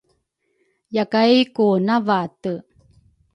Yakay 0.95 1.35
ku 1.55 1.65
navate 1.85 2.53